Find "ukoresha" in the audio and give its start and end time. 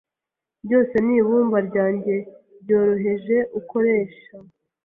3.59-4.33